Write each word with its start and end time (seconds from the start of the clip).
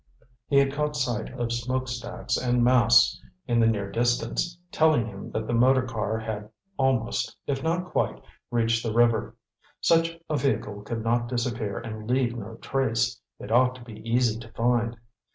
He 0.47 0.57
had 0.57 0.73
caught 0.73 0.95
sight 0.95 1.31
of 1.39 1.51
smoke 1.53 1.87
stacks 1.87 2.35
and 2.35 2.63
masts 2.63 3.21
in 3.45 3.59
the 3.59 3.67
near 3.67 3.91
distance, 3.91 4.57
telling 4.71 5.05
him 5.05 5.29
that 5.29 5.45
the 5.45 5.53
motor 5.53 5.83
car 5.83 6.17
had 6.17 6.49
almost, 6.75 7.37
if 7.45 7.61
not 7.61 7.85
quite, 7.85 8.19
reached 8.49 8.83
the 8.83 8.93
river. 8.95 9.35
Such 9.79 10.17
a 10.27 10.37
vehicle 10.37 10.81
could 10.81 11.03
not 11.03 11.27
disappear 11.27 11.77
and 11.77 12.09
leave 12.09 12.35
no 12.35 12.55
trace; 12.55 13.21
it 13.37 13.51
ought 13.51 13.75
to 13.75 13.83
be 13.83 13.99
easy 14.09 14.39
to 14.39 14.47
find. 14.53 14.97